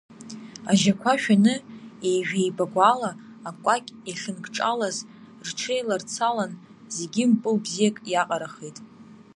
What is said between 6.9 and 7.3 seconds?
зегьы